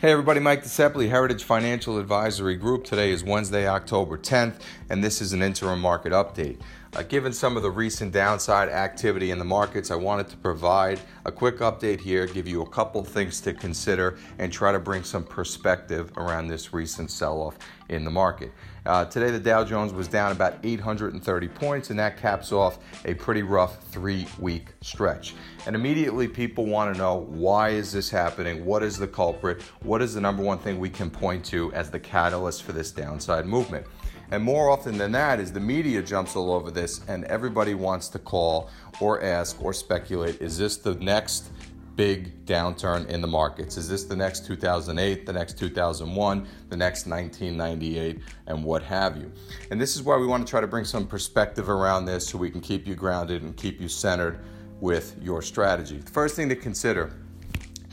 Hey 0.00 0.12
everybody, 0.12 0.38
Mike 0.38 0.62
DeSepoli, 0.62 1.08
Heritage 1.08 1.42
Financial 1.42 1.98
Advisory 1.98 2.54
Group. 2.54 2.84
Today 2.84 3.10
is 3.10 3.24
Wednesday, 3.24 3.66
October 3.66 4.16
10th, 4.16 4.60
and 4.88 5.02
this 5.02 5.20
is 5.20 5.32
an 5.32 5.42
interim 5.42 5.80
market 5.80 6.12
update. 6.12 6.58
Uh, 6.96 7.02
given 7.02 7.32
some 7.32 7.56
of 7.56 7.62
the 7.62 7.70
recent 7.70 8.12
downside 8.12 8.70
activity 8.70 9.30
in 9.30 9.38
the 9.38 9.44
markets, 9.44 9.90
I 9.90 9.94
wanted 9.94 10.28
to 10.28 10.36
provide 10.38 10.98
a 11.26 11.32
quick 11.32 11.58
update 11.58 12.00
here, 12.00 12.26
give 12.26 12.48
you 12.48 12.62
a 12.62 12.68
couple 12.68 13.04
things 13.04 13.42
to 13.42 13.52
consider, 13.52 14.16
and 14.38 14.50
try 14.50 14.72
to 14.72 14.78
bring 14.78 15.04
some 15.04 15.22
perspective 15.22 16.10
around 16.16 16.48
this 16.48 16.72
recent 16.72 17.10
sell 17.10 17.42
off 17.42 17.58
in 17.90 18.04
the 18.04 18.10
market. 18.10 18.52
Uh, 18.86 19.04
today, 19.04 19.30
the 19.30 19.38
Dow 19.38 19.64
Jones 19.64 19.92
was 19.92 20.08
down 20.08 20.32
about 20.32 20.56
830 20.62 21.48
points, 21.48 21.90
and 21.90 21.98
that 21.98 22.16
caps 22.16 22.52
off 22.52 22.78
a 23.04 23.12
pretty 23.12 23.42
rough 23.42 23.82
three 23.88 24.26
week 24.38 24.68
stretch. 24.80 25.34
And 25.66 25.76
immediately, 25.76 26.26
people 26.26 26.64
want 26.64 26.94
to 26.94 26.98
know 26.98 27.26
why 27.28 27.70
is 27.70 27.92
this 27.92 28.08
happening? 28.08 28.64
What 28.64 28.82
is 28.82 28.96
the 28.96 29.08
culprit? 29.08 29.60
What 29.82 30.00
is 30.00 30.14
the 30.14 30.22
number 30.22 30.42
one 30.42 30.58
thing 30.58 30.78
we 30.78 30.88
can 30.88 31.10
point 31.10 31.44
to 31.46 31.70
as 31.74 31.90
the 31.90 32.00
catalyst 32.00 32.62
for 32.62 32.72
this 32.72 32.90
downside 32.90 33.44
movement? 33.44 33.86
And 34.30 34.42
more 34.42 34.68
often 34.68 34.98
than 34.98 35.12
that 35.12 35.40
is 35.40 35.52
the 35.52 35.60
media 35.60 36.02
jumps 36.02 36.36
all 36.36 36.52
over 36.52 36.70
this 36.70 37.00
and 37.08 37.24
everybody 37.24 37.74
wants 37.74 38.08
to 38.10 38.18
call 38.18 38.70
or 39.00 39.22
ask 39.22 39.62
or 39.62 39.72
speculate 39.72 40.40
is 40.40 40.58
this 40.58 40.76
the 40.76 40.94
next 40.96 41.50
big 41.96 42.46
downturn 42.46 43.08
in 43.08 43.20
the 43.20 43.26
markets. 43.26 43.76
Is 43.76 43.88
this 43.88 44.04
the 44.04 44.14
next 44.14 44.46
2008, 44.46 45.26
the 45.26 45.32
next 45.32 45.58
2001, 45.58 46.46
the 46.68 46.76
next 46.76 47.06
1998, 47.08 48.20
and 48.46 48.62
what 48.62 48.84
have 48.84 49.16
you? 49.16 49.32
And 49.72 49.80
this 49.80 49.96
is 49.96 50.02
why 50.02 50.16
we 50.16 50.26
want 50.26 50.46
to 50.46 50.50
try 50.50 50.60
to 50.60 50.68
bring 50.68 50.84
some 50.84 51.08
perspective 51.08 51.68
around 51.68 52.04
this 52.04 52.28
so 52.28 52.38
we 52.38 52.50
can 52.50 52.60
keep 52.60 52.86
you 52.86 52.94
grounded 52.94 53.42
and 53.42 53.56
keep 53.56 53.80
you 53.80 53.88
centered 53.88 54.38
with 54.80 55.16
your 55.20 55.42
strategy. 55.42 55.96
The 55.96 56.12
first 56.12 56.36
thing 56.36 56.48
to 56.50 56.56
consider 56.56 57.12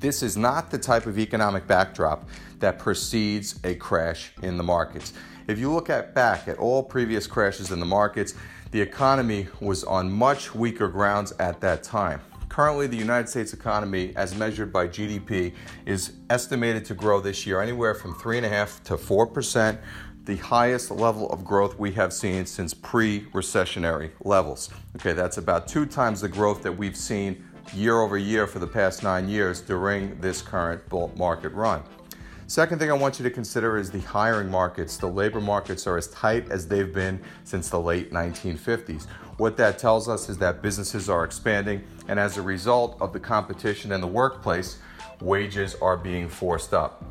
this 0.00 0.22
is 0.22 0.36
not 0.36 0.70
the 0.70 0.76
type 0.76 1.06
of 1.06 1.18
economic 1.18 1.66
backdrop 1.66 2.28
that 2.58 2.78
precedes 2.78 3.58
a 3.64 3.74
crash 3.76 4.32
in 4.42 4.58
the 4.58 4.62
markets. 4.62 5.14
If 5.46 5.58
you 5.58 5.70
look 5.70 5.90
at 5.90 6.14
back 6.14 6.48
at 6.48 6.56
all 6.58 6.82
previous 6.82 7.26
crashes 7.26 7.70
in 7.70 7.78
the 7.78 7.86
markets, 7.86 8.34
the 8.70 8.80
economy 8.80 9.46
was 9.60 9.84
on 9.84 10.10
much 10.10 10.54
weaker 10.54 10.88
grounds 10.88 11.32
at 11.38 11.60
that 11.60 11.82
time. 11.82 12.22
Currently, 12.48 12.86
the 12.86 12.96
United 12.96 13.28
States 13.28 13.52
economy, 13.52 14.14
as 14.16 14.34
measured 14.34 14.72
by 14.72 14.88
GDP, 14.88 15.52
is 15.84 16.12
estimated 16.30 16.86
to 16.86 16.94
grow 16.94 17.20
this 17.20 17.46
year 17.46 17.60
anywhere 17.60 17.94
from 17.94 18.14
3.5 18.14 18.84
to 18.84 18.96
4%, 18.96 19.78
the 20.24 20.36
highest 20.36 20.90
level 20.90 21.28
of 21.30 21.44
growth 21.44 21.78
we 21.78 21.92
have 21.92 22.14
seen 22.14 22.46
since 22.46 22.72
pre 22.72 23.26
recessionary 23.34 24.12
levels. 24.24 24.70
Okay, 24.96 25.12
that's 25.12 25.36
about 25.36 25.68
two 25.68 25.84
times 25.84 26.22
the 26.22 26.28
growth 26.28 26.62
that 26.62 26.72
we've 26.72 26.96
seen 26.96 27.44
year 27.74 28.00
over 28.00 28.16
year 28.16 28.46
for 28.46 28.60
the 28.60 28.66
past 28.66 29.02
nine 29.02 29.28
years 29.28 29.60
during 29.60 30.18
this 30.20 30.40
current 30.40 30.88
bull 30.88 31.12
market 31.16 31.52
run. 31.52 31.82
Second 32.46 32.78
thing 32.78 32.90
I 32.90 32.94
want 32.94 33.18
you 33.18 33.22
to 33.22 33.30
consider 33.30 33.78
is 33.78 33.90
the 33.90 34.00
hiring 34.00 34.50
markets. 34.50 34.98
The 34.98 35.06
labor 35.06 35.40
markets 35.40 35.86
are 35.86 35.96
as 35.96 36.08
tight 36.08 36.50
as 36.50 36.68
they've 36.68 36.92
been 36.92 37.18
since 37.44 37.70
the 37.70 37.80
late 37.80 38.12
1950s. 38.12 39.06
What 39.38 39.56
that 39.56 39.78
tells 39.78 40.10
us 40.10 40.28
is 40.28 40.36
that 40.38 40.60
businesses 40.60 41.08
are 41.08 41.24
expanding, 41.24 41.84
and 42.06 42.20
as 42.20 42.36
a 42.36 42.42
result 42.42 42.98
of 43.00 43.14
the 43.14 43.20
competition 43.20 43.92
in 43.92 44.02
the 44.02 44.06
workplace, 44.06 44.78
wages 45.22 45.74
are 45.76 45.96
being 45.96 46.28
forced 46.28 46.74
up. 46.74 47.10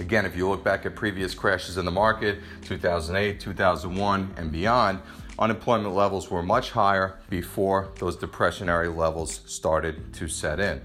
Again, 0.00 0.26
if 0.26 0.36
you 0.36 0.48
look 0.48 0.64
back 0.64 0.84
at 0.86 0.96
previous 0.96 1.34
crashes 1.34 1.78
in 1.78 1.84
the 1.84 1.92
market, 1.92 2.40
2008, 2.62 3.38
2001, 3.38 4.34
and 4.36 4.50
beyond, 4.50 4.98
unemployment 5.38 5.94
levels 5.94 6.32
were 6.32 6.42
much 6.42 6.72
higher 6.72 7.20
before 7.30 7.92
those 8.00 8.16
depressionary 8.16 8.94
levels 8.94 9.40
started 9.46 10.12
to 10.14 10.26
set 10.26 10.58
in. 10.58 10.80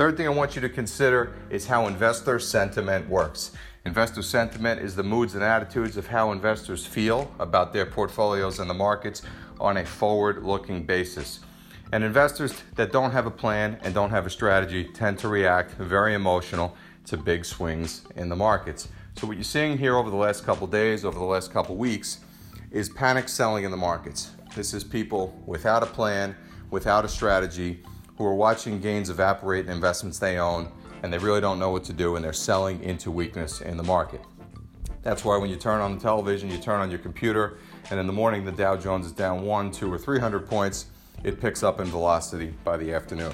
Third 0.00 0.16
thing 0.16 0.26
I 0.26 0.30
want 0.30 0.54
you 0.54 0.62
to 0.62 0.68
consider 0.70 1.34
is 1.50 1.66
how 1.66 1.86
investor 1.86 2.38
sentiment 2.38 3.06
works. 3.06 3.50
Investor 3.84 4.22
sentiment 4.22 4.80
is 4.80 4.96
the 4.96 5.02
moods 5.02 5.34
and 5.34 5.44
attitudes 5.44 5.98
of 5.98 6.06
how 6.06 6.32
investors 6.32 6.86
feel 6.86 7.30
about 7.38 7.74
their 7.74 7.84
portfolios 7.84 8.60
and 8.60 8.70
the 8.70 8.72
markets 8.72 9.20
on 9.60 9.76
a 9.76 9.84
forward 9.84 10.42
looking 10.42 10.84
basis. 10.84 11.40
And 11.92 12.02
investors 12.02 12.62
that 12.76 12.92
don't 12.92 13.10
have 13.10 13.26
a 13.26 13.30
plan 13.30 13.78
and 13.82 13.92
don't 13.92 14.08
have 14.08 14.24
a 14.24 14.30
strategy 14.30 14.84
tend 14.84 15.18
to 15.18 15.28
react 15.28 15.72
very 15.72 16.14
emotional 16.14 16.74
to 17.04 17.18
big 17.18 17.44
swings 17.44 18.00
in 18.16 18.30
the 18.30 18.36
markets. 18.36 18.88
So, 19.18 19.26
what 19.26 19.36
you're 19.36 19.44
seeing 19.44 19.76
here 19.76 19.96
over 19.96 20.08
the 20.08 20.16
last 20.16 20.46
couple 20.46 20.66
days, 20.66 21.04
over 21.04 21.18
the 21.18 21.26
last 21.26 21.52
couple 21.52 21.76
weeks, 21.76 22.20
is 22.70 22.88
panic 22.88 23.28
selling 23.28 23.64
in 23.64 23.70
the 23.70 23.76
markets. 23.76 24.30
This 24.56 24.72
is 24.72 24.82
people 24.82 25.38
without 25.44 25.82
a 25.82 25.86
plan, 25.86 26.34
without 26.70 27.04
a 27.04 27.08
strategy, 27.08 27.82
who 28.20 28.26
are 28.26 28.34
watching 28.34 28.78
gains 28.78 29.08
evaporate 29.08 29.64
in 29.64 29.72
investments 29.72 30.18
they 30.18 30.36
own 30.36 30.70
and 31.02 31.10
they 31.10 31.16
really 31.16 31.40
don't 31.40 31.58
know 31.58 31.70
what 31.70 31.82
to 31.82 31.92
do 31.94 32.16
and 32.16 32.22
they're 32.22 32.34
selling 32.34 32.82
into 32.82 33.10
weakness 33.10 33.62
in 33.62 33.78
the 33.78 33.82
market. 33.82 34.20
That's 35.00 35.24
why 35.24 35.38
when 35.38 35.48
you 35.48 35.56
turn 35.56 35.80
on 35.80 35.94
the 35.94 36.00
television, 36.02 36.50
you 36.50 36.58
turn 36.58 36.82
on 36.82 36.90
your 36.90 36.98
computer, 36.98 37.56
and 37.90 37.98
in 37.98 38.06
the 38.06 38.12
morning 38.12 38.44
the 38.44 38.52
Dow 38.52 38.76
Jones 38.76 39.06
is 39.06 39.12
down 39.12 39.40
one, 39.40 39.72
two, 39.72 39.90
or 39.90 39.96
300 39.96 40.46
points, 40.46 40.88
it 41.24 41.40
picks 41.40 41.62
up 41.62 41.80
in 41.80 41.86
velocity 41.86 42.52
by 42.62 42.76
the 42.76 42.92
afternoon. 42.92 43.32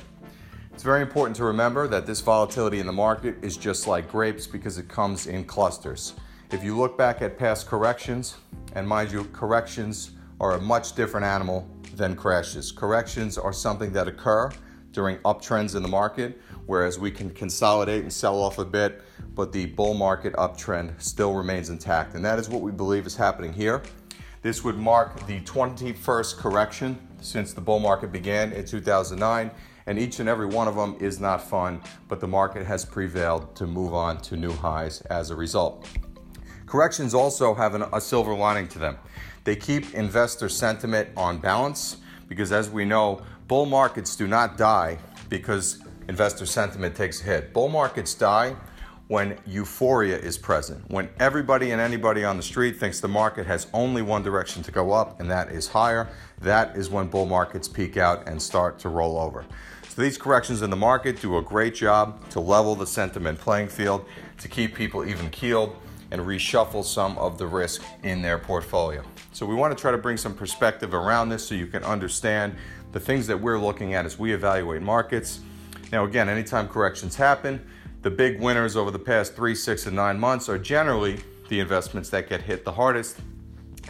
It's 0.72 0.84
very 0.84 1.03
important 1.03 1.34
to 1.38 1.44
remember 1.44 1.88
that 1.88 2.06
this 2.06 2.20
volatility 2.20 2.78
in 2.78 2.86
the 2.86 2.92
market 2.92 3.34
is 3.42 3.56
just 3.56 3.88
like 3.88 4.08
grapes 4.08 4.47
because 4.47 4.78
it 4.78 4.86
comes 4.86 5.26
in 5.26 5.47
clusters. 5.47 6.12
If 6.53 6.62
you 6.62 6.78
look 6.78 6.97
back 6.97 7.22
at 7.22 7.41
past 7.41 7.66
corrections, 7.66 8.36
and 8.76 8.86
mind 8.86 9.10
you, 9.10 9.24
corrections 9.32 10.12
are 10.41 10.53
a 10.53 10.60
much 10.60 10.94
different 10.94 11.26
animal 11.26 11.68
than 11.97 12.14
crashes. 12.14 12.70
Corrections 12.70 13.36
are 13.36 13.53
something 13.53 13.91
that 13.92 14.06
occur 14.06 14.53
during 14.96 15.18
uptrends 15.18 15.76
in 15.76 15.82
the 15.82 15.88
market, 15.88 16.40
whereas 16.64 16.98
we 16.98 17.10
can 17.10 17.28
consolidate 17.28 18.00
and 18.00 18.10
sell 18.10 18.40
off 18.40 18.58
a 18.58 18.64
bit, 18.64 19.02
but 19.34 19.52
the 19.52 19.66
bull 19.66 19.92
market 19.92 20.32
uptrend 20.36 20.90
still 20.98 21.34
remains 21.34 21.68
intact. 21.68 22.14
And 22.14 22.24
that 22.24 22.38
is 22.38 22.48
what 22.48 22.62
we 22.62 22.72
believe 22.72 23.04
is 23.04 23.14
happening 23.14 23.52
here. 23.52 23.82
This 24.40 24.64
would 24.64 24.78
mark 24.78 25.26
the 25.26 25.40
21st 25.42 26.38
correction 26.38 26.98
since 27.20 27.52
the 27.52 27.60
bull 27.60 27.78
market 27.78 28.10
began 28.10 28.52
in 28.54 28.64
2009, 28.64 29.50
and 29.86 29.98
each 29.98 30.18
and 30.18 30.30
every 30.30 30.46
one 30.46 30.66
of 30.66 30.76
them 30.76 30.96
is 30.98 31.20
not 31.20 31.46
fun, 31.46 31.82
but 32.08 32.18
the 32.18 32.26
market 32.26 32.64
has 32.64 32.86
prevailed 32.86 33.54
to 33.54 33.66
move 33.66 33.92
on 33.92 34.16
to 34.22 34.34
new 34.34 34.52
highs 34.52 35.02
as 35.02 35.28
a 35.28 35.36
result. 35.36 35.86
Corrections 36.64 37.12
also 37.12 37.52
have 37.52 37.74
an, 37.74 37.84
a 37.92 38.00
silver 38.00 38.34
lining 38.34 38.66
to 38.68 38.78
them. 38.78 38.96
They 39.44 39.56
keep 39.56 39.92
investor 39.92 40.48
sentiment 40.48 41.10
on 41.18 41.36
balance 41.36 41.98
because, 42.28 42.53
as 42.53 42.70
we 42.70 42.84
know, 42.84 43.22
bull 43.48 43.66
markets 43.66 44.16
do 44.16 44.26
not 44.26 44.56
die 44.56 44.98
because 45.28 45.78
investor 46.09 46.47
sentiment 46.47 46.94
takes 46.94 47.20
a 47.20 47.25
hit. 47.25 47.53
Bull 47.53 47.69
markets 47.69 48.14
die 48.14 48.56
when 49.09 49.38
euphoria 49.47 50.19
is 50.19 50.36
present, 50.36 50.82
when 50.91 51.09
everybody 51.20 51.70
and 51.70 51.81
anybody 51.81 52.25
on 52.25 52.36
the 52.36 52.42
street 52.42 52.76
thinks 52.76 52.98
the 52.98 53.06
market 53.06 53.47
has 53.47 53.69
only 53.72 54.03
one 54.03 54.22
direction 54.22 54.65
to 54.65 54.72
go 54.72 54.91
up, 54.91 55.20
and 55.20 55.31
that 55.31 55.53
is 55.53 55.69
higher. 55.69 56.09
That 56.41 56.76
is 56.76 56.91
when 56.91 57.06
bull 57.06 57.26
markets 57.26 57.69
peak 57.69 57.97
out 57.97 58.26
and 58.26 58.42
start 58.42 58.81
to 58.81 58.88
roll 58.88 59.16
over. 59.19 59.44
So 59.88 60.03
these 60.03 60.19
corrections 60.19 60.60
in 60.60 60.70
the 60.70 60.76
market 60.76 61.20
do 61.20 61.38
a 61.38 61.42
great 61.42 61.75
job 61.75 62.28
to 62.31 62.41
level 62.41 62.75
the 62.75 62.86
sentiment 62.86 63.38
playing 63.38 63.69
field, 63.69 64.04
to 64.38 64.48
keep 64.48 64.75
people 64.75 65.09
even 65.09 65.31
keeled, 65.31 65.76
and 66.10 66.20
reshuffle 66.20 66.84
some 66.84 67.18
of 67.18 67.38
the 67.38 67.46
risk 67.46 67.82
in 68.02 68.22
their 68.22 68.38
portfolio. 68.38 69.02
So 69.32 69.44
we 69.46 69.54
want 69.54 69.76
to 69.76 69.80
try 69.80 69.90
to 69.90 69.98
bring 69.98 70.16
some 70.16 70.34
perspective 70.34 70.94
around 70.94 71.28
this 71.28 71.46
so 71.46 71.54
you 71.54 71.66
can 71.66 71.82
understand 71.84 72.54
the 72.92 73.00
things 73.00 73.26
that 73.26 73.40
we're 73.40 73.58
looking 73.58 73.94
at 73.94 74.06
as 74.06 74.18
we 74.18 74.32
evaluate 74.32 74.82
markets. 74.82 75.40
Now, 75.92 76.04
again, 76.04 76.28
anytime 76.28 76.68
corrections 76.68 77.16
happen, 77.16 77.64
the 78.02 78.10
big 78.10 78.40
winners 78.40 78.76
over 78.76 78.90
the 78.90 78.98
past 78.98 79.34
three, 79.34 79.54
six, 79.54 79.86
and 79.86 79.96
nine 79.96 80.18
months 80.18 80.48
are 80.48 80.58
generally 80.58 81.18
the 81.48 81.60
investments 81.60 82.08
that 82.10 82.28
get 82.28 82.42
hit 82.42 82.64
the 82.64 82.72
hardest. 82.72 83.18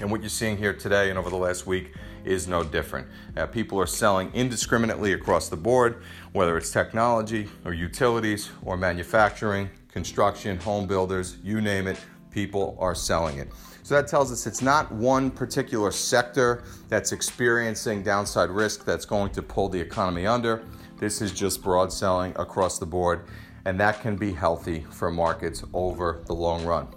And 0.01 0.11
what 0.11 0.21
you're 0.21 0.29
seeing 0.29 0.57
here 0.57 0.75
today 0.75 1.11
and 1.11 1.19
over 1.19 1.31
the 1.31 1.37
last 1.37 1.67
week 1.67 1.93
is 2.25 2.49
no 2.49 2.65
different. 2.65 3.07
Uh, 3.37 3.47
people 3.47 3.81
are 3.81 3.87
selling 3.87 4.31
indiscriminately 4.35 5.13
across 5.13 5.49
the 5.49 5.57
board, 5.57 6.03
whether 6.33 6.57
it's 6.59 6.71
technology 6.71 7.49
or 7.65 7.73
utilities 7.73 8.51
or 8.63 8.77
manufacturing, 8.77 9.71
construction, 9.97 10.59
home 10.59 10.87
builders, 10.87 11.39
you 11.43 11.63
name 11.63 11.87
it, 11.87 11.99
people 12.31 12.77
are 12.79 12.95
selling 12.95 13.39
it. 13.39 13.49
So 13.83 13.95
that 13.95 14.07
tells 14.07 14.31
us 14.31 14.47
it's 14.47 14.61
not 14.61 14.93
one 14.93 15.31
particular 15.31 15.91
sector 15.91 16.65
that's 16.91 17.13
experiencing 17.13 18.03
downside 18.03 18.51
risk 18.51 18.85
that's 18.85 19.07
going 19.07 19.31
to 19.33 19.41
pull 19.41 19.71
the 19.71 19.81
economy 19.81 20.27
under. 20.27 20.67
This 20.99 21.23
is 21.23 21.33
just 21.33 21.63
broad 21.63 21.91
selling 21.91 22.35
across 22.37 22.79
the 22.79 22.85
board, 22.85 23.25
and 23.65 23.81
that 23.81 24.03
can 24.03 24.17
be 24.17 24.33
healthy 24.33 24.85
for 24.91 25.11
markets 25.11 25.65
over 25.73 26.23
the 26.27 26.35
long 26.35 26.67
run. 26.67 26.89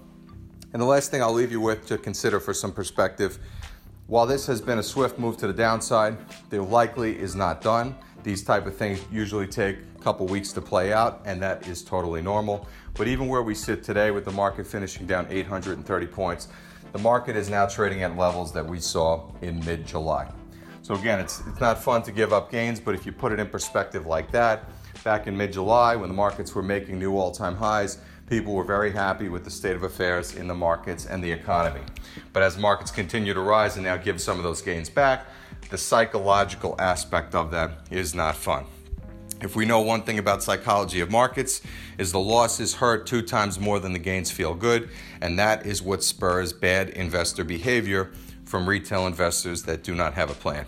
And 0.73 0.81
the 0.81 0.85
last 0.85 1.09
thing 1.09 1.21
I'll 1.21 1.31
leave 1.31 1.53
you 1.53 1.61
with 1.61 1.87
to 1.87 1.97
consider 1.97 2.41
for 2.41 2.53
some 2.53 2.73
perspective 2.73 3.39
while 4.09 4.25
this 4.25 4.47
has 4.47 4.59
been 4.59 4.79
a 4.79 4.83
swift 4.83 5.19
move 5.19 5.37
to 5.37 5.45
the 5.45 5.53
downside, 5.53 6.17
it 6.49 6.59
likely 6.61 7.17
is 7.19 7.35
not 7.35 7.61
done. 7.61 7.95
These 8.23 8.43
type 8.43 8.65
of 8.65 8.75
things 8.75 8.99
usually 9.11 9.45
take 9.45 9.77
a 9.95 10.01
couple 10.01 10.25
weeks 10.25 10.51
to 10.53 10.61
play 10.61 10.91
out, 10.91 11.21
and 11.25 11.39
that 11.43 11.67
is 11.67 11.83
totally 11.83 12.19
normal. 12.19 12.67
But 12.95 13.07
even 13.07 13.27
where 13.27 13.43
we 13.43 13.53
sit 13.53 13.83
today 13.83 14.09
with 14.09 14.25
the 14.25 14.31
market 14.31 14.65
finishing 14.65 15.05
down 15.05 15.27
830 15.29 16.07
points, 16.07 16.47
the 16.91 16.97
market 16.97 17.35
is 17.35 17.51
now 17.51 17.67
trading 17.67 18.01
at 18.01 18.17
levels 18.17 18.51
that 18.53 18.65
we 18.65 18.79
saw 18.79 19.31
in 19.43 19.63
mid 19.63 19.85
July. 19.85 20.27
So, 20.81 20.95
again, 20.95 21.19
it's, 21.19 21.43
it's 21.45 21.59
not 21.59 21.77
fun 21.77 22.01
to 22.01 22.11
give 22.11 22.33
up 22.33 22.49
gains, 22.49 22.79
but 22.79 22.95
if 22.95 23.05
you 23.05 23.11
put 23.11 23.31
it 23.31 23.39
in 23.39 23.45
perspective 23.45 24.07
like 24.07 24.31
that, 24.31 24.63
back 25.03 25.27
in 25.27 25.37
mid 25.37 25.53
July 25.53 25.95
when 25.95 26.09
the 26.09 26.15
markets 26.15 26.55
were 26.55 26.63
making 26.63 26.97
new 26.97 27.15
all 27.15 27.31
time 27.31 27.55
highs, 27.55 27.99
people 28.29 28.53
were 28.53 28.63
very 28.63 28.91
happy 28.91 29.27
with 29.27 29.43
the 29.43 29.49
state 29.49 29.75
of 29.75 29.83
affairs 29.83 30.35
in 30.35 30.47
the 30.47 30.53
markets 30.53 31.07
and 31.07 31.23
the 31.23 31.31
economy. 31.31 31.81
But 32.31 32.43
as 32.43 32.57
markets 32.57 32.91
continue 32.91 33.33
to 33.33 33.41
rise 33.41 33.75
and 33.75 33.83
now 33.83 33.97
give 33.97 34.21
some 34.21 34.37
of 34.37 34.43
those 34.43 34.61
gains 34.61 34.89
back, 34.89 35.25
the 35.69 35.77
psychological 35.77 36.75
aspect 36.79 37.33
of 37.33 37.51
that 37.51 37.71
is 37.89 38.13
not 38.13 38.35
fun. 38.35 38.65
If 39.41 39.55
we 39.55 39.65
know 39.65 39.79
one 39.79 40.03
thing 40.03 40.19
about 40.19 40.43
psychology 40.43 40.99
of 40.99 41.09
markets 41.09 41.61
is 41.97 42.11
the 42.11 42.19
losses 42.19 42.75
hurt 42.75 43.07
two 43.07 43.21
times 43.21 43.59
more 43.59 43.79
than 43.79 43.93
the 43.93 43.99
gains 43.99 44.29
feel 44.29 44.53
good, 44.53 44.89
and 45.21 45.39
that 45.39 45.65
is 45.65 45.81
what 45.81 46.03
spurs 46.03 46.53
bad 46.53 46.89
investor 46.89 47.43
behavior 47.43 48.11
from 48.43 48.67
retail 48.67 49.07
investors 49.07 49.63
that 49.63 49.83
do 49.83 49.95
not 49.95 50.13
have 50.13 50.29
a 50.29 50.33
plan. 50.33 50.65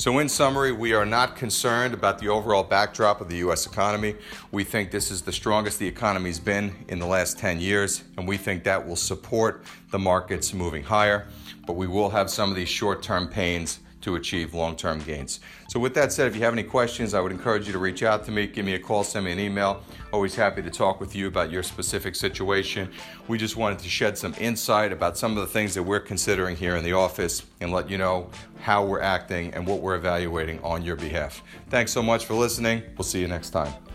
So, 0.00 0.18
in 0.18 0.30
summary, 0.30 0.72
we 0.72 0.94
are 0.94 1.04
not 1.04 1.36
concerned 1.36 1.92
about 1.92 2.20
the 2.20 2.28
overall 2.28 2.62
backdrop 2.62 3.20
of 3.20 3.28
the 3.28 3.36
U.S. 3.36 3.66
economy. 3.66 4.16
We 4.50 4.64
think 4.64 4.90
this 4.90 5.10
is 5.10 5.20
the 5.20 5.30
strongest 5.30 5.78
the 5.78 5.86
economy's 5.86 6.40
been 6.40 6.74
in 6.88 6.98
the 6.98 7.06
last 7.06 7.38
10 7.38 7.60
years, 7.60 8.02
and 8.16 8.26
we 8.26 8.38
think 8.38 8.64
that 8.64 8.88
will 8.88 8.96
support 8.96 9.62
the 9.90 9.98
markets 9.98 10.54
moving 10.54 10.84
higher. 10.84 11.26
But 11.66 11.74
we 11.74 11.86
will 11.86 12.08
have 12.08 12.30
some 12.30 12.48
of 12.48 12.56
these 12.56 12.70
short 12.70 13.02
term 13.02 13.28
pains 13.28 13.80
to 14.02 14.16
achieve 14.16 14.54
long 14.54 14.76
term 14.76 15.00
gains. 15.00 15.40
So, 15.68 15.78
with 15.78 15.94
that 15.94 16.12
said, 16.12 16.26
if 16.26 16.36
you 16.36 16.42
have 16.42 16.52
any 16.52 16.62
questions, 16.62 17.14
I 17.14 17.20
would 17.20 17.32
encourage 17.32 17.66
you 17.66 17.72
to 17.72 17.78
reach 17.78 18.02
out 18.02 18.24
to 18.24 18.30
me, 18.30 18.46
give 18.46 18.64
me 18.64 18.74
a 18.74 18.78
call, 18.78 19.04
send 19.04 19.26
me 19.26 19.32
an 19.32 19.40
email. 19.40 19.82
Always 20.12 20.34
happy 20.34 20.62
to 20.62 20.70
talk 20.70 21.00
with 21.00 21.14
you 21.14 21.28
about 21.28 21.50
your 21.50 21.62
specific 21.62 22.14
situation. 22.14 22.90
We 23.28 23.38
just 23.38 23.56
wanted 23.56 23.78
to 23.80 23.88
shed 23.88 24.18
some 24.18 24.34
insight 24.38 24.92
about 24.92 25.16
some 25.16 25.36
of 25.36 25.38
the 25.38 25.46
things 25.46 25.74
that 25.74 25.82
we're 25.82 26.00
considering 26.00 26.56
here 26.56 26.76
in 26.76 26.84
the 26.84 26.92
office 26.92 27.44
and 27.60 27.72
let 27.72 27.88
you 27.88 27.98
know 27.98 28.30
how 28.60 28.84
we're 28.84 29.00
acting 29.00 29.54
and 29.54 29.66
what 29.66 29.80
we're 29.80 29.96
evaluating 29.96 30.60
on 30.62 30.82
your 30.82 30.96
behalf. 30.96 31.42
Thanks 31.68 31.92
so 31.92 32.02
much 32.02 32.24
for 32.24 32.34
listening. 32.34 32.82
We'll 32.96 33.04
see 33.04 33.20
you 33.20 33.28
next 33.28 33.50
time. 33.50 33.89